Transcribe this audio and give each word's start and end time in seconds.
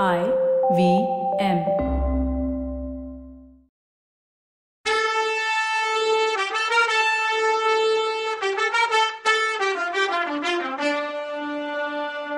I 0.00 0.20
V 0.76 0.82
M. 1.38 1.58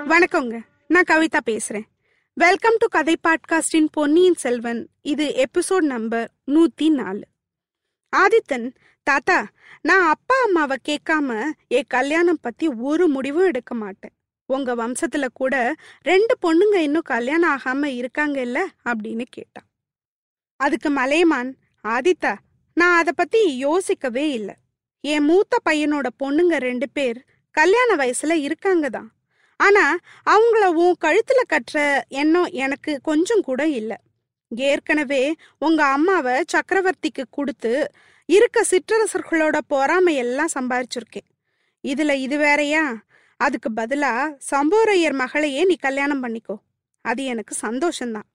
வணக்கங்க. 0.09 0.61
நான் 0.89 1.03
கவிதா 1.09 1.41
பேசுறேன். 1.47 1.87
வெல்கம் 2.33 2.77
டு 2.79 2.87
கதை 2.87 3.17
பாட்காஸ்டின் 3.29 3.87
பொன்னியின் 3.91 4.35
செல்வன் 4.35 4.89
இது 5.03 5.45
எபிசோட் 5.45 5.87
நம்பர் 5.95 6.31
நூத்தி 6.47 6.89
நாலு 6.89 7.23
ஆதித்தன் 8.17 8.75
தாத்தா 9.03 9.47
நான் 9.83 10.09
அப்பா 10.09 10.35
அம்மாவை 10.45 10.77
கேட்காம 10.89 11.51
என் 11.69 11.89
கல்யாணம் 11.89 12.43
பத்தி 12.43 12.69
ஒரு 12.69 13.09
முடிவும் 13.09 13.47
எடுக்க 13.47 13.75
மாட்டேன். 13.75 14.13
உங்க 14.47 14.75
வம்சத்துல 14.75 15.27
கூட 15.33 15.75
ரெண்டு 16.03 16.35
பொண்ணுங்க 16.43 16.77
இன்னும் 16.77 17.11
கல்யாணம் 17.15 17.55
ஆகாம 17.57 17.85
இருக்காங்க 17.85 18.41
இல்ல 18.41 18.59
அப்படின்னு 18.85 19.25
கேட்டான். 19.31 19.69
அதுக்கு 20.57 20.91
மலையமான் 20.91 21.57
ஆதித்தா 21.85 22.35
நான் 22.77 22.99
அதை 22.99 23.13
பத்தி 23.17 23.57
யோசிக்கவே 23.57 24.31
இல்லை. 24.31 24.55
என் 25.01 25.25
மூத்த 25.25 25.57
பையனோட 25.71 26.07
பொண்ணுங்க 26.25 26.57
ரெண்டு 26.57 26.87
பேர் 26.93 27.19
கல்யாண 27.51 27.91
வயசுல 27.97 28.33
இருக்காங்க 28.33 28.89
தான். 28.89 29.11
ஆனா 29.57 29.97
அவங்கள 30.31 30.65
உன் 30.65 30.97
கழுத்துல 31.05 31.41
கட்டுற 31.49 32.01
எண்ணம் 32.09 32.51
எனக்கு 32.65 33.01
கொஞ்சம் 33.03 33.43
கூட 33.43 33.69
இல்லை. 33.69 33.97
ஏற்கனவே 34.51 35.35
உங்க 35.59 35.85
அம்மாவை 35.85 36.45
சக்கரவர்த்திக்கு 36.53 37.25
கொடுத்து 37.31 37.73
இருக்க 38.29 38.65
சிற்றரசர்களோட 38.71 39.57
பொறாமையெல்லாம் 39.71 40.55
சம்பாரிச்சிருக்கேன். 40.55 41.29
இதுல 41.85 42.13
இது 42.13 42.37
வேறயா? 42.39 42.85
அதுக்கு 43.37 43.71
பதிலா 43.77 44.39
சம்போரையர் 44.51 45.13
மகளையே 45.13 45.65
நீ 45.65 45.77
கல்யாணம் 45.77 46.23
பண்ணிக்கோ. 46.23 46.57
அது 47.01 47.25
எனக்கு 47.25 47.57
சந்தோஷம்தான். 47.61 48.29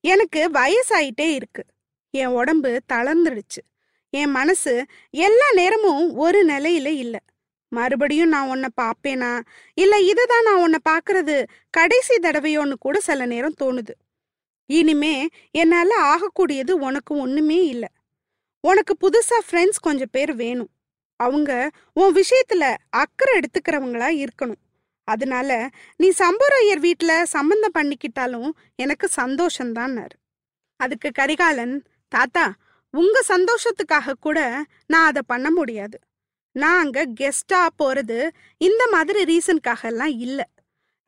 எனக்கு 0.00 0.50
வயசாயிட்டே 0.50 1.34
இருக்கு. 1.34 1.64
என் 2.10 2.26
உடம்பு 2.26 2.80
தளர்ந்துடுச்சு. 2.92 3.62
என் 4.10 4.30
மனசு 4.30 4.86
எல்லா 5.10 5.52
நேரமும் 5.52 6.14
ஒரு 6.14 6.46
நிலையில 6.46 6.86
இல்ல. 6.86 7.18
மறுபடியும் 7.68 8.28
நான் 8.28 8.48
உன்னை 8.48 8.68
பாப்பேனா 8.80 9.40
இல்ல 9.74 10.00
இதுதான் 10.00 10.42
நான் 10.42 10.60
உன்னை 10.60 10.78
பாக்குறது 10.88 11.46
கடைசி 11.70 12.14
தடவையோன்னு 12.16 12.72
கூட 12.78 13.00
சில 13.00 13.26
நேரம் 13.26 13.54
தோணுது. 13.62 13.90
இனிமே 14.66 15.28
என்னால 15.50 15.90
ஆகக்கூடியது 16.02 16.70
உனக்கு 16.70 17.16
ஒண்ணுமே 17.16 17.66
இல்ல. 17.66 17.88
உனக்கு 18.60 18.96
புதுசா 19.00 19.40
ஃப்ரெண்ட்ஸ் 19.50 19.80
கொஞ்சம் 19.80 20.08
பேர் 20.10 20.34
வேணும். 20.34 20.68
அவங்க 21.20 21.70
உன் 21.92 22.14
விஷயத்துல 22.14 22.64
அக்கறை 22.88 23.32
எடுத்துக்கிறவங்களா 23.38 24.08
இருக்கணும். 24.24 24.62
அதனால 25.08 25.50
நீ 25.96 26.08
சம்புரையர் 26.18 26.80
வீட்ல 26.80 27.12
சம்பந்தம் 27.24 27.76
பண்ணிக்கிட்டாலும் 27.78 28.50
எனக்கு 28.76 29.06
சந்தோஷந்தான்னாரு 29.16 30.16
அதுக்கு 30.80 31.10
கரிகாலன் 31.10 31.76
தாத்தா 32.12 32.44
உங்க 32.94 33.22
சந்தோஷத்துக்காக 33.28 34.14
கூட 34.20 34.38
நான் 34.86 35.06
அதை 35.06 35.22
பண்ண 35.26 35.50
முடியாது. 35.50 35.96
நான் 36.56 36.78
அங்க 36.78 37.00
கெஸ்டா 37.20 37.60
போறது 37.82 38.18
இந்த 38.60 38.82
மாதிரி 38.90 39.20
ரீசனுக்காக 39.24 39.82
எல்லாம் 39.82 40.14
இல்ல. 40.18 40.40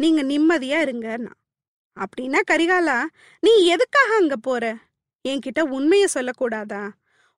நீங்க 0.00 0.20
நிம்மதியா 0.22 0.78
இருங்கன்னா 0.86 1.32
அப்படின்னா 1.96 2.40
கரிகாலா 2.50 2.98
நீ 3.42 3.52
எதுக்காக 3.66 4.10
அங்க 4.16 4.36
போற? 4.36 4.64
என்கிட்ட 5.24 5.60
உண்மைய 5.76 6.04
சொல்லக்கூடாதா? 6.14 6.82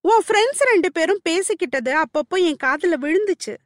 உன் 0.03 0.22
ஃப்ரெண்ட்ஸ் 0.27 0.62
ரெண்டு 0.70 0.92
பேரும் 0.92 1.20
பேசிக்கிட்டது 1.28 2.03
அப்பப்போ 2.03 2.36
என் 2.36 2.56
காதுல 2.64 2.95
விழுந்துச்சு. 3.00 3.56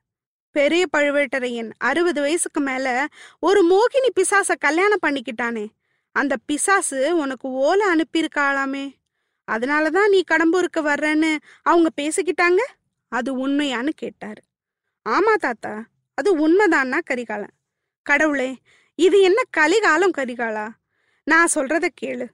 பெரிய 0.51 0.87
பழுவேட்டரையன் 0.97 1.71
அறுபது 1.79 2.21
வயசுக்கு 2.21 2.61
மேல 2.61 3.07
ஒரு 3.39 3.61
மோகினி 3.71 4.09
பிசாச 4.21 4.55
கல்யாணம் 4.59 4.99
பண்ணிக்கிட்டானே. 5.07 5.67
அந்த 6.13 6.37
பிசாசு 6.47 7.17
உனக்கு 7.17 7.49
ஓலை 7.49 7.87
அனுப்பியிருக்காளாமே. 7.95 8.93
அதனாலதான் 9.53 10.09
நீ 10.09 10.25
கடம்பூருக்கு 10.31 10.81
வர்றேன்னு 10.81 11.37
அவங்க 11.63 11.89
பேசிக்கிட்டாங்க? 12.01 12.61
அது 13.09 13.49
உண்மையான்னு 13.49 13.89
கேட்டாரு. 13.89 14.43
ஆமா 15.09 15.35
தாத்தா 15.35 15.85
அது 16.15 16.31
உண்மைதான்னா 16.39 16.99
கரிகாலன். 17.03 17.55
கடவுளே 18.03 18.57
இது 18.95 19.21
என்ன 19.21 19.43
கலிகாலம் 19.57 20.17
கரிகாலா? 20.17 20.69
நான் 21.25 21.49
சொல்றத 21.55 21.89
கேளு. 22.01 22.27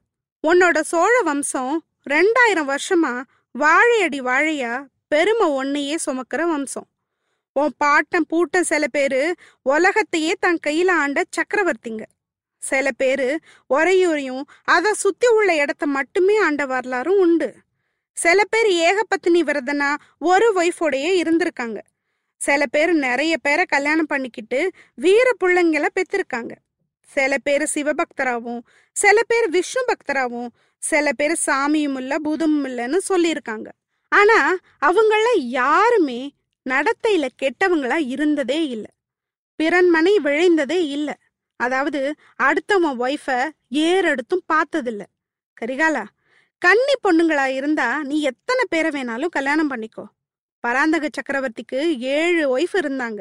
உன்னோட 0.48 0.80
சோழ 0.80 1.20
வம்சம் 1.22 1.84
ரெண்டாயிரம் 2.10 2.74
வருஷமா 2.74 3.24
வாழையடி 3.58 4.20
வாழையா? 4.20 4.86
பெருமை 5.08 5.48
ஒன்னையே 5.48 5.96
சுமக்கிற 6.06 6.42
வம்சம். 6.48 6.86
உன் 7.52 7.72
பாட்டன் 7.76 8.26
பூட்டன் 8.30 8.60
சில 8.60 8.86
பேரு 8.86 9.34
உலகத்தையே 9.62 10.34
தன் 10.40 10.58
கையில 10.66 10.90
ஆண்ட 10.90 11.22
சக்கரவர்த்திங்க. 11.36 12.02
சில 12.58 12.90
பேரு 12.90 13.40
உரையூரையும் 13.70 14.42
அதை 14.64 14.92
சுத்தி 14.92 15.26
உள்ள 15.26 15.54
இடத்த 15.54 15.86
மட்டுமே 15.86 16.38
ஆண்ட 16.38 16.66
வரலாறும் 16.66 17.18
உண்டு. 17.18 17.54
சில 18.12 18.42
பேர் 18.44 18.66
ஏகபத்தினி 18.66 19.42
விரதனா 19.42 19.96
ஒரு 20.18 20.52
ஒய்ஃபோடையே 20.56 21.22
இருந்திருக்காங்க. 21.22 21.80
சில 22.36 22.66
பேர் 22.66 22.92
நிறைய 22.92 23.36
பேரை 23.38 23.64
கல்யாணம் 23.64 24.06
பண்ணிக்கிட்டு 24.06 24.70
வீர 24.94 25.32
பிள்ளைங்கள 25.44 25.88
பெற்றிருக்காங்க. 25.94 26.50
சில 27.06 27.38
பேர் 27.38 27.70
சிவபக்தராவும் 27.74 28.60
சில 28.92 29.20
பேர் 29.26 29.48
விஷ்ணு 29.48 29.84
பக்தராவும் 29.84 30.48
சில 30.82 31.12
பேர் 31.12 31.34
சாமியும் 31.46 31.96
இல்ல 31.96 32.16
பூதமும் 32.24 32.66
இல்லைன்னு 32.66 32.98
சொல்லியிருக்காங்க. 33.08 33.68
ஆனா 34.12 34.38
அவங்கள 34.86 35.26
யாருமே 35.34 36.20
நடத்தையில 36.66 37.28
கெட்டவங்களா 37.42 37.98
இருந்ததே 38.06 38.68
இல்ல. 38.68 38.86
பிறன்மனை 39.58 40.14
விழைந்ததே 40.24 40.80
இல்ல. 40.88 41.18
அதாவது 41.60 42.14
அடுத்தவன் 42.42 42.98
ஒய்ஃப 42.98 43.50
ஏறெடுத்தும் 43.70 44.46
பார்த்ததில்ல. 44.52 45.02
கரிகாலா 45.60 46.04
கன்னி 46.62 46.94
பொண்ணுங்களா 47.04 47.44
இருந்தா 47.44 48.02
நீ 48.02 48.20
எத்தனை 48.20 48.64
பேரை 48.68 48.90
வேணாலும் 48.90 49.28
கல்யாணம் 49.28 49.70
பண்ணிக்கோ. 49.70 50.04
பராந்தக 50.64 51.08
சக்கரவர்த்திக்கு 51.08 51.80
ஏழு 51.98 52.58
ஒய்ஃப் 52.58 52.74
இருந்தாங்க. 52.74 53.20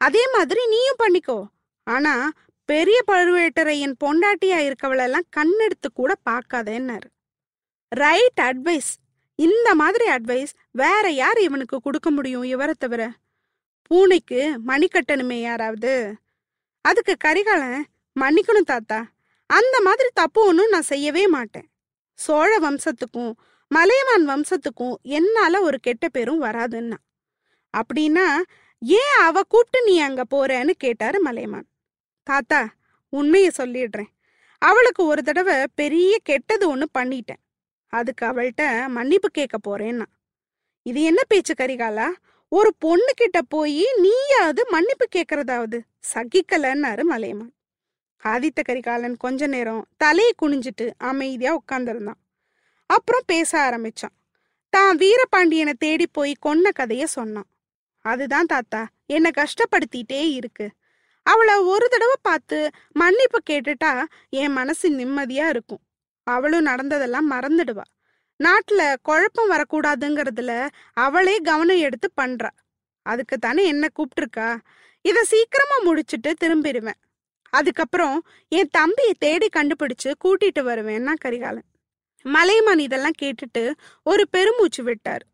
அதே 0.00 0.22
மாதிரி 0.32 0.60
நீயும் 0.66 1.00
பண்ணிக்கோ. 1.02 1.38
ஆனா 1.86 2.14
பெரிய 2.70 2.98
பழுவேட்டரையின் 3.06 3.94
பொண்டாட்டியா 4.04 4.58
இருக்கவளெல்லாம் 4.58 5.26
கண்ணெடுத்து 5.36 5.88
கூட 5.94 6.12
பார்க்காதேன்னாரு. 6.30 7.08
ரைட் 7.88 8.40
அட்வைஸ் 8.42 8.90
இந்த 9.38 9.74
மாதிரி 9.74 10.06
அட்வைஸ் 10.10 10.52
வேற 10.70 11.10
யார் 11.10 11.38
இவனுக்கு 11.40 11.80
கொடுக்க 11.80 12.10
முடியும் 12.10 12.42
இவரை 12.42 12.74
தவிர? 12.78 13.02
பூனைக்கு 13.86 14.40
மணிக்கட்டணுமே 14.66 15.38
யாராவது? 15.40 16.14
அதுக்கு 16.80 17.16
கரிகாலன் 17.16 17.86
மன்னிக்கணும் 18.20 18.68
தாத்தா. 18.72 19.00
அந்த 19.46 19.80
மாதிரி 19.80 20.08
தப்பு 20.12 20.46
ஒன்றும் 20.46 20.68
நான் 20.68 20.90
செய்யவே 20.92 21.26
மாட்டேன். 21.26 21.68
சோழ 22.18 22.50
வம்சத்துக்கும் 22.58 23.32
மலையமான் 23.68 24.28
வம்சத்துக்கும் 24.28 24.94
என்னால 25.02 25.60
ஒரு 25.60 25.78
கெட்ட 25.80 26.08
பேரும் 26.08 26.42
வராதுன்னா. 26.42 27.00
அப்படின்னா 27.74 28.28
ஏன் 28.82 29.16
அவ 29.18 29.42
கூப்பிட்டு 29.42 29.86
நீ 29.86 30.00
அங்க 30.00 30.24
போறேன்னு 30.34 30.70
கேட்டாரு 30.70 31.20
மலையமான் 31.20 31.68
தாத்தா 32.30 32.60
உண்மைய 33.12 33.48
சொல்லிடுறேன். 33.58 34.10
அவளுக்கு 34.58 35.02
ஒரு 35.04 35.22
தடவை 35.22 35.54
பெரிய 35.74 36.18
கெட்டது 36.22 36.68
ஒன்று 36.68 36.88
பண்ணிட்டேன். 36.98 37.40
அதுக்கு 37.88 38.24
அவள்கிட்ட 38.26 38.88
மன்னிப்பு 38.88 39.28
கேட்க 39.28 39.56
போறேன்னா. 39.58 40.04
இது 40.82 41.02
என்ன 41.02 41.22
பேச்சு 41.28 41.54
கரிகாலா? 41.54 42.08
ஒரு 42.48 42.70
பொண்ணு 42.78 43.12
கிட்ட 43.14 43.42
போய் 43.42 43.84
நீயாவது 43.96 44.62
மன்னிப்பு 44.70 45.06
கேட்கறதாவது? 45.16 45.78
சகிக்கலன்னாரு 46.12 47.02
மலையமான். 47.02 47.52
ஆதித்த 48.24 48.60
கரிகாலன் 48.62 49.16
கொஞ்ச 49.16 49.46
நேரம் 49.46 49.86
தலையை 49.96 50.32
குனிஞ்சிட்டு 50.42 50.90
அமைதியா 50.98 51.52
உட்கார்ந்துருந்தான். 51.56 52.20
அப்புறம் 52.86 53.26
பேச 53.26 53.50
ஆரம்பிச்சான். 53.58 54.16
தான் 54.68 54.96
வீரபாண்டியனை 54.96 55.72
தேடி 55.72 56.06
போய் 56.06 56.32
கொன்ன 56.46 56.70
கதைய 56.78 57.04
சொன்னான். 57.04 57.48
அதுதான் 58.04 58.46
தாத்தா 58.46 58.88
என்னை 59.06 59.30
கஷ்டப்படுத்திட்டே 59.34 60.22
இருக்கு. 60.32 60.70
அவளை 61.22 61.54
ஒரு 61.54 61.88
தடவை 61.88 62.14
பார்த்து 62.22 62.70
மன்னிப்பு 62.92 63.38
கேட்டுட்டா 63.50 64.04
என் 64.28 64.52
மனசு 64.52 64.90
நிம்மதியா 64.90 65.48
இருக்கும். 65.48 65.80
அவளும் 66.22 66.62
நடந்ததெல்லாம் 66.62 67.30
மறந்துடுவா. 67.30 67.82
நாட்டுல 68.44 68.94
குழப்பம் 69.02 69.50
வரக்கூடாதுங்கிறதுல 69.50 70.68
அவளே 70.92 71.38
கவனம் 71.38 71.76
எடுத்து 71.76 72.10
பண்றா. 72.20 72.50
அதுக்கு 73.02 73.38
தானே 73.38 73.66
என்ன 73.66 73.88
கூப்பிட்டுருக்கா 73.96 74.58
இதை 75.02 75.22
சீக்கிரமா 75.22 75.76
முடிச்சிட்டு 75.82 76.34
திரும்பிடுவேன். 76.44 77.00
அதுக்கப்புறம் 77.50 78.26
என் 78.48 78.68
தம்பியை 78.70 79.14
தேடி 79.18 79.48
கண்டுபிடிச்சு 79.56 80.12
கூட்டிட்டு 80.24 80.60
வருவேன்னா 80.60 81.14
கரிகாலன். 81.14 81.64
மலையமான் 82.22 82.78
இதெல்லாம் 82.78 83.18
கேட்டுட்டு 83.22 83.72
ஒரு 84.02 84.28
பெருமூச்சு 84.28 84.82
விட்டார். 84.82 85.24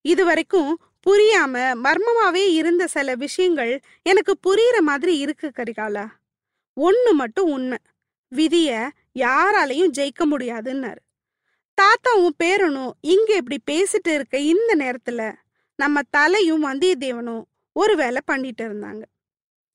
இது 0.00 0.24
வரைக்கும் 0.24 0.91
புரியாம 1.06 1.54
மர்மமாவே 1.84 2.52
இருந்த 2.52 2.86
சில 2.86 3.14
விஷயங்கள் 3.14 3.80
எனக்கு 4.02 4.36
புரியுற 4.46 4.80
மாதிரி 4.80 5.18
இருக்கு 5.18 5.52
கரிகாலா. 5.56 6.06
ஒன்று 6.74 7.14
மட்டும் 7.14 7.50
உண்மை. 7.50 7.78
விதிய 8.36 8.88
யாராலையும் 9.14 9.90
ஜெயிக்க 9.98 10.24
முடியாதுன்னாரு. 10.24 11.02
தாத்தாவும் 11.80 12.36
பேரனும் 12.44 12.90
இங்க 13.00 13.34
இப்படி 13.34 13.58
பேசிட்டு 13.70 14.14
இருக்க 14.14 14.38
இந்த 14.38 14.76
நேரத்துல 14.78 15.32
நம்ம 15.76 16.00
தலையும் 16.10 16.64
வந்தியத்தேவனும் 16.64 17.42
ஒரு 17.72 17.96
வேலை 17.96 18.20
பண்ணிட்டு 18.24 18.68
இருந்தாங்க. 18.68 19.02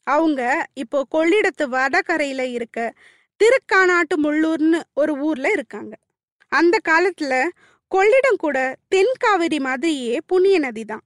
அவங்க 0.04 0.68
இப்போ 0.74 1.06
கொள்ளிடத்து 1.12 1.64
வடகரையில 1.64 2.42
இருக்க 2.52 2.94
திருக்கானாட்டு 3.40 4.16
முள்ளூர்னு 4.24 4.82
ஒரு 4.94 5.14
ஊர்ல 5.14 5.50
இருக்காங்க. 5.50 5.98
அந்த 6.48 6.80
காலத்துல 6.90 7.48
கொள்ளிடம் 7.96 8.38
கூட 8.38 8.76
தென்காவிரி 8.96 9.60
மாதிரியே 9.60 10.20
புண்ணிய 10.28 10.60
நதி 10.60 10.86
தான். 10.86 11.04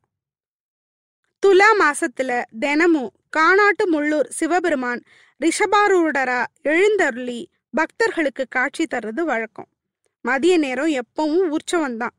துலா 1.45 1.67
மாசத்துல 1.79 2.43
தினமும் 2.59 3.11
காணாட்டு 3.37 3.83
முள்ளூர் 3.91 4.27
சிவபெருமான் 4.29 5.01
ரிஷபாரூடரா 5.41 6.43
எழுந்தருளி 6.61 7.49
பக்தர்களுக்கு 7.69 8.45
காட்சி 8.49 8.87
தர்றது 8.91 9.21
வழக்கம். 9.21 9.67
மதிய 10.21 10.57
நேரம் 10.57 10.87
எப்பவும் 10.87 11.49
உற்சவம் 11.49 11.97
தான். 11.97 12.15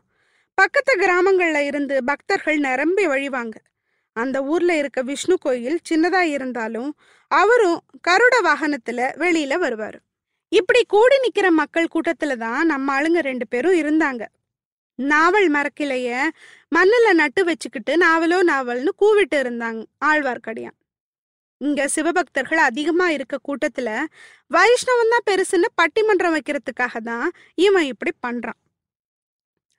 பக்கத்து 0.55 0.93
கிராமங்கள்ல 0.97 1.67
இருந்து 1.67 2.05
பக்தர்கள் 2.05 2.59
நிரம்பி 2.59 3.07
வழிவாங்க. 3.07 3.57
அந்த 4.17 4.43
ஊர்ல 4.43 4.77
இருக்க 4.77 5.03
விஷ்ணு 5.03 5.39
கோயில் 5.39 5.79
சின்னதா 5.91 6.21
இருந்தாலும் 6.21 6.91
அவரும் 7.31 7.81
கருட 8.09 8.35
வாகனத்துல 8.43 9.01
வெளியில 9.25 9.57
வருவாரு. 9.65 10.01
இப்படி 10.49 10.85
கூடி 10.85 11.17
நிக்கிற 11.17 11.51
மக்கள் 11.51 11.93
கூட்டத்துல 11.95 12.37
தான் 12.37 12.67
நம்ம 12.67 13.01
ஆளுங்க 13.01 13.21
ரெண்டு 13.21 13.49
பேரும் 13.49 13.81
இருந்தாங்க. 13.83 14.23
நாவல் 14.99 15.49
மரக்கிளைய 15.51 16.29
மண்ணுல 16.77 17.13
நட்டு 17.13 17.45
வச்சுக்கிட்டு 17.45 17.93
நாவலோ 17.97 18.39
நாவல்னு 18.51 18.93
கூவிட்டு 19.03 19.37
இருந்தாங்க 19.45 19.83
ஆழ்வார்க்கடியான். 20.05 20.77
இங்க 21.61 21.89
சிவபக்தர்கள் 21.89 22.61
அதிகமா 22.69 23.11
இருக்க 23.11 23.37
கூட்டத்துல 23.49 23.91
வைஷ்ணவம் 24.51 25.13
தான் 25.15 25.27
பெருசுன்னு 25.31 25.69
பட்டிமன்றம் 25.81 26.35
வைக்கிறதுக்காக 26.37 27.01
தான் 27.01 27.31
இவன் 27.55 27.85
இப்படி 27.85 28.13
பண்றான். 28.27 28.61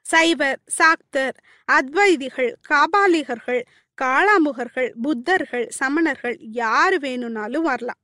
சைவர் 0.02 0.60
சாக்தர் 0.66 1.36
அத்வைதிகள் 1.68 2.52
காபாலிகர்கள் 2.70 3.62
காளாமுகர்கள் 4.02 4.90
புத்தர்கள் 5.04 5.66
சமணர்கள் 5.80 6.38
யாரு 6.40 7.00
வேணும்னாலும் 7.00 7.64
வரலாம். 7.64 8.02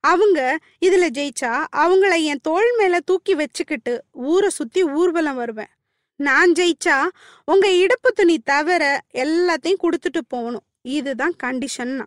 அவங்க 0.00 0.58
இதுல 0.80 1.06
ஜெயிச்சா 1.18 1.52
அவங்கள 1.76 2.14
என் 2.24 2.42
தோள் 2.42 2.70
மேல 2.78 3.00
தூக்கி 3.00 3.34
வச்சுக்கிட்டு 3.34 3.94
ஊரை 4.12 4.48
சுத்தி 4.48 4.82
ஊர்வலம் 4.84 5.36
வருவேன். 5.36 5.72
நான் 6.28 6.52
ஜெயிச்சா 6.52 6.96
உங்க 7.44 7.66
இடுப்பு 7.82 8.10
துணி 8.12 8.36
தவிர 8.38 8.82
எல்லாத்தையும் 9.14 9.82
கொடுத்துட்டு 9.82 10.20
போகணும். 10.28 10.66
இதுதான் 10.96 11.34
கண்டிஷன்னா 11.42 12.06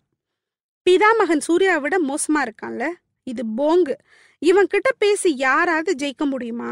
பிதாமகன் 0.86 1.46
சூர்யாவை 1.48 1.82
விட 1.82 1.96
மோசமா 2.10 2.40
இருக்கான்ல? 2.48 2.86
இது 3.24 3.44
போங்கு. 3.58 3.96
இவன் 4.42 4.68
கிட்ட 4.68 4.90
பேசி 4.98 5.30
யாராவது 5.38 5.92
ஜெயிக்க 6.02 6.26
முடியுமா? 6.26 6.72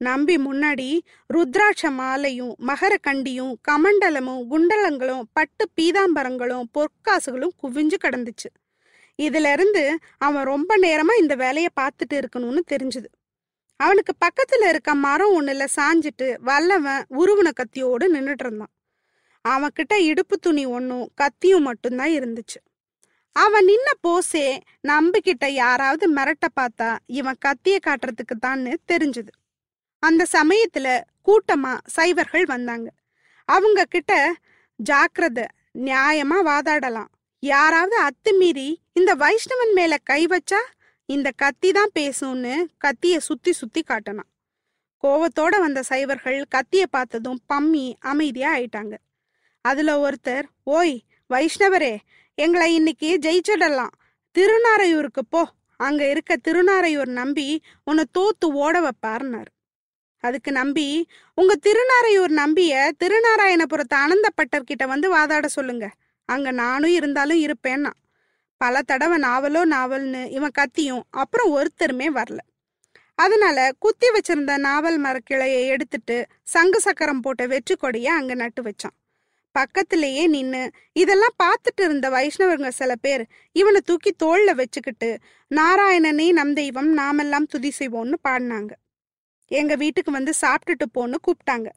நம்பி 0.00 0.36
முன்னாடி 0.36 0.88
ருத்ராட்ச 1.34 1.90
மாலையும் 1.90 2.54
மகர 2.66 2.94
கண்டியும் 3.06 3.52
கமண்டலமும் 3.68 4.42
குண்டலங்களும் 4.50 5.22
பட்டு 5.32 5.64
பீதாம்பரங்களும் 5.76 6.68
பொற்காசுகளும் 6.74 7.56
குவிஞ்சு 7.62 7.98
கிடந்துச்சு. 8.04 8.48
இதுல 9.18 9.52
இருந்து 9.52 9.84
அவன் 10.18 10.44
ரொம்ப 10.44 10.78
நேரமா 10.78 11.14
இந்த 11.20 11.34
வேலையை 11.34 11.70
பார்த்துட்டு 11.80 12.14
இருக்கணும்னு 12.14 12.62
தெரிஞ்சுது. 12.72 13.08
அவனுக்கு 13.82 14.12
பக்கத்துல 14.24 14.68
இருக்க 14.68 14.94
மரம் 14.94 15.34
ஒண்ணுல 15.34 15.66
சாஞ்சிட்டு 15.76 16.26
வல்லவன் 16.38 17.04
உருவன 17.10 17.50
கத்தியோடு 17.52 18.04
நின்றுட்டு 18.14 18.44
இருந்தான். 18.44 18.74
அவன்கிட்ட 19.48 19.94
இடுப்பு 19.94 20.38
துணி 20.38 20.64
ஒன்னும் 20.66 21.08
கத்தியும் 21.14 21.62
மட்டும்தான் 21.62 22.08
இருந்துச்சு. 22.08 22.58
அவன் 23.32 23.64
நின்ன 23.64 23.88
போசே 24.00 24.46
நம்பிக்கிட்ட 24.88 25.46
யாராவது 25.46 26.14
மிரட்ட 26.14 26.46
பார்த்தா 26.60 26.98
இவன் 27.06 27.38
கத்திய 27.44 27.78
காட்டுறதுக்கு 27.86 28.34
தான்னு 28.46 28.74
தெரிஞ்சுது. 28.92 29.32
அந்த 29.98 30.26
சமயத்துல 30.32 31.00
கூட்டமா 31.24 31.72
சைவர்கள் 31.96 32.44
வந்தாங்க. 32.44 32.90
அவங்க 33.44 33.84
கிட்ட 33.84 34.34
ஜாக்கிரத 34.90 35.40
நியாயமா 35.78 36.38
வாதாடலாம். 36.44 37.10
யாராவது 37.42 37.96
அத்துமீறி 38.02 38.68
இந்த 38.92 39.14
வைஷ்ணவன் 39.14 39.72
மேல 39.74 39.96
கை 40.02 40.26
வச்சா 40.26 40.60
இந்த 41.14 41.30
கத்தி 41.36 41.70
தான் 41.72 41.94
பேசும்னு 41.94 42.54
கத்திய 42.84 43.16
சுத்தி 43.28 43.52
சுத்தி 43.52 43.80
காட்டினான். 43.82 44.30
கோவத்தோட 45.02 45.54
வந்த 45.58 45.80
சைவர்கள் 45.82 46.38
கத்திய 46.54 46.84
பார்த்ததும் 46.90 47.40
பம்மி 47.52 47.86
அமைதியா 48.12 48.50
ஆயிட்டாங்க. 48.56 48.94
அதுல 49.64 49.94
ஒருத்தர் 50.04 50.46
ஓய் 50.76 50.94
வைஷ்ணவரே 51.34 51.94
எங்களை 52.34 52.74
இன்னைக்கு 52.74 53.18
ஜெயிச்சிடலாம். 53.22 53.94
திருநாரையூருக்கு 54.34 55.22
போ. 55.28 55.42
அங்க 55.76 56.02
இருக்க 56.10 56.36
திருநாரையூர் 56.48 57.12
நம்பி 57.20 57.48
உன்னை 57.84 58.04
தோத்து 58.18 58.46
ஓட 58.64 58.74
வைப்பாருனார். 58.80 59.50
அதுக்கு 60.22 60.52
நம்பி 60.52 60.86
உங்க 61.34 61.52
திருநாரையூர் 61.66 62.32
நம்பிய 62.40 62.92
திருநாராயணபுரத்து 63.04 63.96
அனந்தப்பட்டர்கிட்ட 64.04 64.86
வந்து 64.86 65.08
வாதாட 65.16 65.46
சொல்லுங்க. 65.56 65.86
அங்க 66.28 66.50
நானும் 66.50 66.94
இருந்தாலும் 66.98 67.40
இருப்பேன்னா. 67.46 67.92
பல 68.62 68.82
தடவை 68.82 69.16
நாவலோ 69.20 69.62
நாவல்னு 69.74 70.22
இவன் 70.30 70.56
கத்தியும் 70.58 71.04
அப்புறம் 71.22 71.52
ஒருத்தருமே 71.56 72.08
வரல. 72.18 72.40
அதனால 73.18 73.58
குத்தி 73.78 74.08
வச்சிருந்த 74.14 74.52
நாவல் 74.66 74.98
மரக்கிளையை 75.04 75.62
எடுத்துட்டு 75.74 76.16
சங்கு 76.54 76.78
சக்கரம் 76.80 77.22
போட்ட 77.24 77.42
வெற்றி 77.52 77.74
கொடிய 77.74 78.08
அங்க 78.12 78.34
நட்டு 78.42 78.62
வச்சான். 78.62 78.96
பக்கத்திலேயே 79.54 80.24
நின்னு 80.26 80.60
இதெல்லாம் 80.92 81.36
பார்த்துட்டு 81.42 81.82
இருந்த 81.84 82.06
வைஷ்ணவருங்க 82.10 82.70
சில 82.80 82.92
பேர் 83.04 83.24
இவனை 83.52 83.80
தூக்கி 83.84 84.12
தோல்ல 84.22 84.50
வச்சுக்கிட்டு 84.60 85.10
நாராயணனே 85.50 86.28
நம் 86.32 86.54
தெய்வம் 86.60 86.90
நாமெல்லாம் 87.00 87.50
துதி 87.54 87.70
செய்வோம்னு 87.78 88.18
பாடினாங்க. 88.28 88.72
எங்க 89.50 89.74
வீட்டுக்கு 89.82 90.10
வந்து 90.18 90.32
சாப்பிட்டுட்டு 90.40 90.86
போன்னு 90.94 91.18
கூப்பிட்டாங்க. 91.26 91.68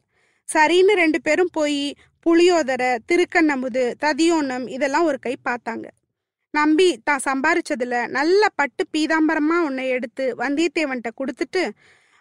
சரின்னு 0.49 0.93
ரெண்டு 1.03 1.21
பேரும் 1.21 1.53
போய் 1.57 1.81
புளியோதரை 2.25 2.91
திருக்கண்ணமுது 3.09 3.83
ததியோன்னம் 4.05 4.65
இதெல்லாம் 4.69 5.07
ஒரு 5.09 5.19
கை 5.19 5.35
பார்த்தாங்க. 5.49 5.88
நம்பி 6.59 6.87
தான் 7.07 7.25
சம்பாரிச்சதுல 7.27 7.97
நல்ல 8.17 8.49
பட்டு 8.59 8.83
பீதாம்பரமா 8.93 9.57
உன்னை 9.67 9.85
எடுத்து 9.95 10.25
வந்தியத்தேவன்கிட்ட 10.39 11.11
கொடுத்துட்டு 11.21 11.63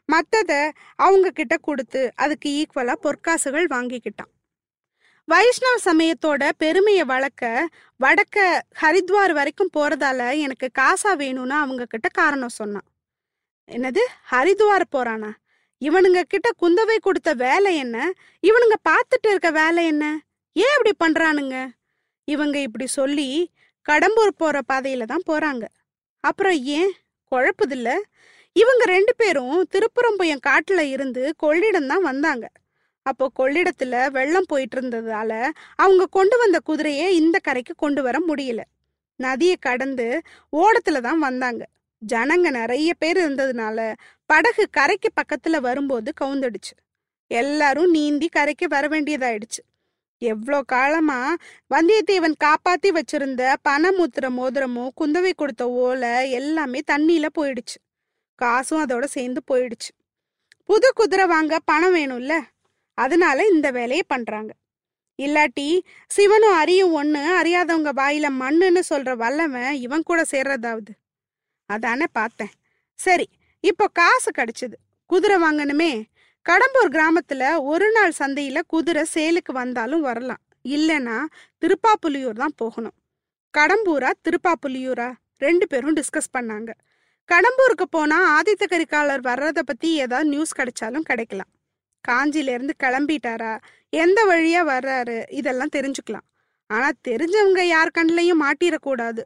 மற்றதை 0.08 0.60
அவங்க 1.04 1.26
கிட்ட 1.30 1.54
கொடுத்து 1.68 2.00
அதுக்கு 2.22 2.48
ஈக்குவலா 2.60 2.94
பொற்காசுகள் 3.04 3.66
வாங்கிக்கிட்டான். 3.74 4.30
வைஷ்ணவ 5.28 5.76
சமயத்தோட 5.86 6.42
பெருமையை 6.62 7.04
வளர்க்க 7.12 7.68
வடக்க 8.00 8.38
ஹரித்வார் 8.80 9.32
வரைக்கும் 9.38 9.74
போறதால 9.76 10.20
எனக்கு 10.46 10.66
காசா 10.80 11.12
வேணும்னு 11.22 11.54
அவங்க 11.62 11.84
கிட்ட 11.84 12.08
காரணம் 12.20 12.58
சொன்னான். 12.60 12.86
என்னது? 13.68 14.02
ஹரித்வார் 14.32 14.84
போறானா? 14.96 15.30
இவனுங்க 15.82 16.20
கிட்ட 16.32 16.48
குந்தவை 16.62 16.96
கொடுத்த 17.06 17.30
வேலை 17.46 17.72
என்ன? 17.84 17.96
இவனுங்க 18.42 18.76
பார்த்துட்டு 18.90 19.28
இருக்க 19.32 19.50
வேலை 19.62 19.82
என்ன? 19.92 20.04
ஏன் 20.56 20.74
இப்படி 20.76 20.92
பண்றானுங்க? 21.04 21.56
இவங்க 22.28 22.56
இப்படி 22.66 22.86
சொல்லி 22.98 23.28
கடம்பூர் 23.88 24.30
போற 24.36 24.60
பாதையில 24.72 25.02
தான் 25.02 25.26
போறாங்க. 25.30 25.64
அப்புறம் 26.20 26.58
ஏன்? 26.78 26.92
குழப்புதில்ல. 27.32 27.90
இவங்க 28.52 28.84
ரெண்டு 28.84 29.12
பேரும் 29.16 29.64
திருப்புறம்புயம் 29.72 30.44
காட்டுல 30.46 30.80
இருந்து 30.80 31.34
கொள்ளிடம் 31.42 31.86
தான் 31.86 32.02
வந்தாங்க. 32.02 32.46
அப்போ 33.02 33.30
கொள்ளிடத்துல 33.38 34.10
வெள்ளம் 34.10 34.48
போயிட்டு 34.48 34.76
இருந்ததால 34.80 35.32
அவங்க 35.76 36.06
கொண்டு 36.06 36.36
வந்த 36.38 36.58
குதிரையை 36.58 37.16
இந்த 37.16 37.38
கரைக்கு 37.38 37.74
கொண்டு 37.76 38.02
வர 38.02 38.18
முடியல. 38.28 38.60
நதியை 39.16 39.56
கடந்து 39.60 40.22
ஓடத்துல 40.52 41.00
தான் 41.00 41.18
வந்தாங்க. 41.18 41.62
ஜனங்க 42.02 42.50
நிறைய 42.50 42.94
பேர் 42.94 43.18
இருந்ததுனால 43.18 43.94
படகு 44.26 44.64
கரைக்கு 44.70 45.10
பக்கத்துல 45.20 45.60
வரும்போது 45.60 46.12
கவுந்துடுச்சு. 46.20 46.74
எல்லாரும் 47.26 47.90
நீந்தி 47.90 48.28
கரைக்கு 48.28 48.68
வர 48.68 48.88
வேண்டியதாயிடுச்சு. 48.88 49.62
எவ்வளோ 50.24 50.60
காலமா 50.62 51.18
வந்தியத்தேவன் 51.74 52.40
காப்பாத்தி 52.44 52.88
வச்சிருந்த 52.88 53.42
பணமுத்திர 53.62 54.28
மோதிரமும் 54.30 54.94
குந்தவை 55.00 55.32
கொடுத்த 55.34 55.64
ஓலை 55.84 56.14
எல்லாமே 56.30 56.80
தண்ணியில 56.92 57.26
போயிடுச்சு. 57.38 57.78
காசும் 58.34 58.82
அதோட 58.84 59.04
சேர்ந்து 59.04 59.40
போயிடுச்சு. 59.50 59.92
புது 60.64 60.88
குதிரை 60.94 61.26
வாங்க 61.26 61.54
பணம் 61.64 61.94
வேணும்ல? 61.94 62.34
அதனால 62.98 63.46
இந்த 63.46 63.68
வேலையை 63.70 64.04
பண்றாங்க. 64.06 64.52
இல்லாட்டி 65.22 65.68
சிவனும் 66.08 66.58
அறியும் 66.62 66.94
ஒண்ணு 66.98 67.22
அறியாதவங்க 67.40 67.90
வாயில 68.00 68.26
மண்ணுன்னு 68.40 68.82
சொல்ற 68.90 69.12
வல்லவன் 69.16 69.74
இவன் 69.84 70.02
கூட 70.02 70.20
சேர்றதாவது. 70.30 70.92
அதானே 71.70 72.06
பார்த்தேன். 72.12 72.54
சரி 72.98 73.26
இப்போ 73.64 73.86
காசு 73.92 74.30
கிடைச்சது. 74.38 74.76
குதிரை 75.10 75.36
வாங்கணுமே 75.42 75.90
கடம்பூர் 76.48 76.88
கிராமத்துல 76.88 77.62
ஒரு 77.62 77.90
நாள் 77.90 78.12
சந்தையில 78.18 78.60
குதிரை 78.66 79.04
சேலுக்கு 79.14 79.52
வந்தாலும் 79.52 80.00
வரலாம். 80.00 80.40
இல்லைன்னா 80.64 81.24
திருப்பாப்புலியூர் 81.58 82.32
தான் 82.32 82.52
போகணும். 82.56 82.92
கடம்பூரா 83.58 84.10
திருப்பாப்புலியூரா? 84.22 85.12
ரெண்டு 85.38 85.66
பேரும் 85.66 85.96
டிஸ்கஸ் 85.96 86.34
பண்ணாங்க. 86.38 86.70
கடம்பூருக்கு 87.32 87.82
போனா 87.90 88.40
ஆதித்த 88.40 88.64
கரிகாலர் 88.70 89.20
வர்றத 89.20 89.58
பத்தி 89.58 89.94
ஏதாவது 89.94 90.28
நியூஸ் 90.28 90.56
கிடைச்சாலும் 90.56 91.00
கிடைக்கலாம். 91.00 91.48
காஞ்சியிலேருந்து 92.08 92.50
இருந்து 92.50 92.74
கிளம்பிட்டாரா? 92.84 93.58
எந்த 93.88 94.24
வழியா 94.24 94.68
வர்றாரு? 94.68 95.22
இதெல்லாம் 95.30 95.74
தெரிஞ்சுக்கலாம். 95.76 96.26
ஆனா 96.66 96.90
தெரிஞ்சவங்க 97.08 97.60
யார் 97.60 97.90
கண்ணிலையும் 97.98 98.42
மாட்டிடக்கூடாது. 98.42 99.22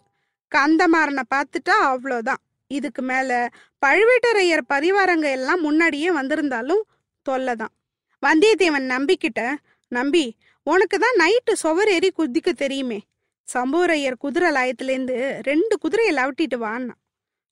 கந்தமாறனை 0.55 1.23
பார்த்துட்டா 1.35 1.77
அவ்வளோதான் 1.83 2.43
இதுக்கு 2.67 3.03
மேல 3.03 3.49
பழுவேட்டரையர் 3.87 4.61
பரிவாரங்க 4.69 5.31
எல்லாம் 5.31 5.61
முன்னாடியே 5.61 6.11
வந்திருந்தாலும் 6.11 6.87
தொல்லைதான். 7.29 7.75
வந்தியத்தேவன் 8.27 8.89
நம்பிக்கிட்ட 8.89 9.55
நம்பி 9.89 10.37
உனக்கு 10.63 10.99
தான் 10.99 11.17
நைட்டு 11.17 11.53
சுவர் 11.53 11.89
ஏறி 11.89 12.13
குதிக்க 12.19 12.53
தெரியுமே. 12.53 13.01
சம்புவரையர் 13.55 14.15
குதிரை 14.19 14.51
லாயத்துலேருந்து 14.51 15.41
ரெண்டு 15.43 15.79
குதிரையை 15.79 16.15
லவட்டிட்டு 16.15 16.57
வான்னா. 16.57 16.91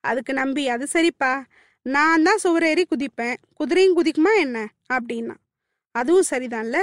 அதுக்கு 0.01 0.33
நம்பி 0.33 0.69
அது 0.69 0.87
சரிப்பா. 0.93 1.45
நான் 1.83 2.23
தான் 2.23 2.39
சுவரேறி 2.45 2.85
குதிப்பேன். 2.91 3.37
குதிரையும் 3.61 3.97
குதிக்குமா 3.97 4.39
என்ன? 4.39 4.69
அப்படின்னா. 4.93 5.35
அதுவும் 5.91 6.23
சரிதான்ல. 6.31 6.77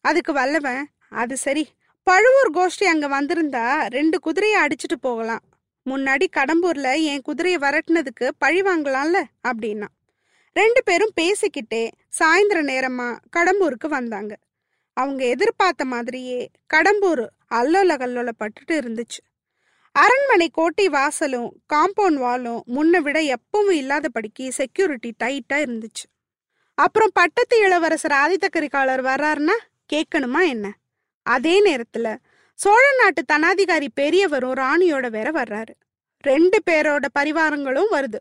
அதுக்கு 0.00 0.32
வல்லவன் 0.32 0.88
அது 1.08 1.36
சரி. 1.36 1.68
பழுவூர் 2.02 2.50
கோஷ்டி 2.50 2.84
அங்கே 2.84 3.06
வந்திருந்தா 3.06 3.86
ரெண்டு 3.86 4.20
குதிரையை 4.20 4.62
அடிச்சிட்டு 4.62 4.96
போகலாம். 5.00 5.40
முன்னாடி 5.90 6.26
கடம்பூர்ல 6.36 7.02
என் 7.02 7.22
குதிரையை 7.22 7.60
வரட்டினதுக்கு 7.60 8.30
பழி 8.38 8.62
வாங்கலாம்ல 8.62 9.22
அப்படின்னா. 9.48 9.86
ரெண்டு 10.58 10.82
பேரும் 10.82 11.12
பேசிக்கிட்டே 11.20 11.90
சாயந்தர 12.18 12.62
நேரமா 12.62 13.08
கடம்பூருக்கு 13.36 13.88
வந்தாங்க. 13.88 14.36
அவங்க 14.92 15.24
எதிர்பார்த்த 15.24 15.84
மாதிரியே 15.84 16.50
கடம்பூர் 16.74 17.26
அல்லோல 17.54 17.90
கல்லோல 17.96 18.30
பட்டுட்டு 18.38 18.70
இருந்துச்சு. 18.70 19.20
அரண்மனை 19.92 20.48
கோட்டை 20.48 20.88
வாசலும் 20.88 21.48
காம்பவுண்ட் 21.72 22.18
வாலும் 22.24 22.60
முன்ன 22.74 22.96
விட 22.96 23.20
எப்பவும் 23.20 23.70
இல்லாதபடிக்கு 23.70 24.48
செக்யூரிட்டி 24.48 25.14
டைட்டா 25.24 25.54
இருந்துச்சு. 25.54 26.04
அப்புறம் 26.74 27.10
பட்டத்து 27.12 27.58
இளவரசர் 27.58 28.12
ஆதித்த 28.12 28.48
கரிகாலர் 28.48 29.04
வர்றாருன்னா 29.04 29.56
கேட்கணுமா 29.92 30.48
என்ன? 30.48 30.76
அதே 31.22 31.54
நேரத்துல 31.62 32.16
சோழ 32.54 32.84
நாட்டு 33.00 33.22
தனாதிகாரி 33.32 33.86
பெரியவரும் 33.94 34.54
ராணியோட 34.54 35.10
வேற 35.10 35.30
வர்றாரு. 35.30 35.74
ரெண்டு 36.20 36.62
பேரோட 36.70 37.04
பரிவாரங்களும் 37.18 37.90
வருது. 37.90 38.20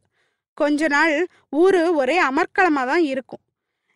கொஞ்ச 0.61 0.87
நாள் 0.87 1.15
ஊரு 1.63 1.81
ஒரே 1.95 2.17
அமர்க்களமா 2.21 2.83
தான் 2.91 3.03
இருக்கும். 3.13 3.43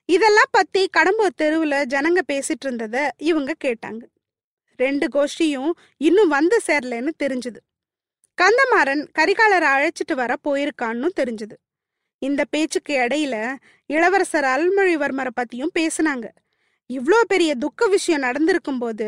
இதெல்லாம் 0.09 0.51
பத்தி 0.51 0.81
கடம்பூர் 0.97 1.39
தெருவுல 1.41 1.75
ஜனங்க 1.93 2.21
பேசிட்டு 2.31 2.65
இருந்தத 2.65 2.95
இவங்க 3.29 3.51
கேட்டாங்க. 3.65 4.03
ரெண்டு 4.79 5.07
கோஷ்டியும் 5.15 5.71
இன்னும் 6.07 6.31
வந்து 6.37 6.57
சேரலன்னு 6.67 7.11
தெரிஞ்சுது. 7.23 7.59
கந்தமாறன் 8.37 9.03
கரிகாலரை 9.19 9.69
அழைச்சிட்டு 9.75 10.15
வர 10.21 10.33
போயிருக்கான்னு 10.45 11.09
தெரிஞ்சுது. 11.19 11.55
இந்த 12.21 12.41
பேச்சுக்கு 12.53 12.93
இடையில 13.05 13.35
இளவரசர் 13.89 14.47
அருள்மொழிவர்மரை 14.53 15.31
பத்தியும் 15.39 15.75
பேசினாங்க. 15.79 16.27
இவ்வளோ 16.89 17.19
பெரிய 17.27 17.51
துக்க 17.55 17.87
விஷயம் 17.87 18.25
நடந்திருக்கும் 18.25 18.79
போது 18.79 19.07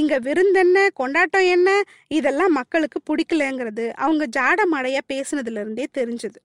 இங்க 0.00 0.14
விருந்தென்ன 0.26 0.86
கொண்டாட்டம் 0.94 1.46
என்ன 1.54 1.68
இதெல்லாம் 2.08 2.52
மக்களுக்கு 2.52 2.98
பிடிக்கலங்கிறது 3.08 3.86
அவங்க 4.04 4.24
ஜாட 4.36 4.60
மடையா 4.74 5.02
பேசுனதுல 5.12 5.62
இருந்தே 5.64 5.86
தெரிஞ்சது. 5.98 6.38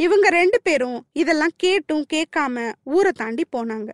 இவங்க 0.00 0.28
ரெண்டு 0.28 0.60
பேரும் 0.62 1.06
இதெல்லாம் 1.12 1.56
கேட்டும் 1.56 2.06
கேட்காம 2.12 2.72
ஊரை 2.84 3.12
தாண்டி 3.12 3.44
போனாங்க. 3.56 3.88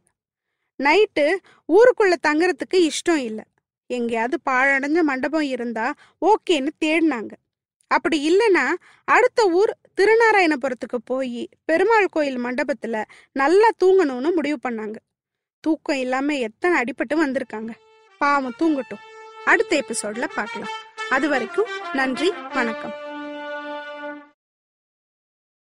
நைட்டு 0.82 1.36
ஊருக்குள்ள 1.72 2.14
தங்குறதுக்கு 2.26 2.90
இஷ்டம் 2.90 3.14
இல்லை. 3.14 3.44
எங்கேயாவது 3.86 4.38
பாழடைஞ்ச 4.50 5.00
மண்டபம் 5.02 5.40
இருந்தா 5.40 5.94
ஓகேன்னு 6.20 6.68
தேடினாங்க. 6.84 7.30
அப்படி 7.86 8.18
இல்லைன்னா 8.30 8.66
அடுத்த 9.04 9.48
ஊர் 9.50 9.76
திருநாராயணபுரத்துக்கு 9.96 10.98
போய் 11.04 11.48
பெருமாள் 11.64 12.06
கோயில் 12.06 12.38
மண்டபத்துல 12.38 13.04
நல்லா 13.32 13.68
தூங்கணும்னு 13.84 14.34
முடிவு 14.34 14.58
பண்ணாங்க. 14.68 14.96
தூக்கம் 15.60 15.96
இல்லாம 15.96 16.36
எத்தனை 16.36 16.80
அடிபட்டு 16.80 17.14
வந்திருக்காங்க. 17.14 17.70
பாவம் 18.18 18.54
தூங்கட்டும். 18.58 19.04
அடுத்த 19.44 19.76
எபிசோட்ல 19.76 20.28
பார்க்கலாம். 20.34 20.74
அது 21.10 21.28
வரைக்கும் 21.28 21.70
நன்றி 21.92 22.32
வணக்கம். 22.54 23.05